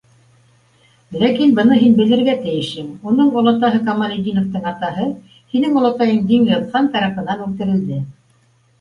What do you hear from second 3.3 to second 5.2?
олатаһы, Камалетдиновтың атаһы,